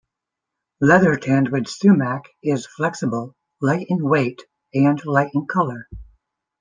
Leather 0.79 1.15
tanned 1.15 1.49
with 1.49 1.67
sumac 1.67 2.23
is 2.41 2.65
flexible, 2.65 3.35
light 3.61 3.85
in 3.87 4.03
weight, 4.03 4.41
and 4.73 4.99
light 5.05 5.29
in 5.35 5.45
color. 5.45 5.87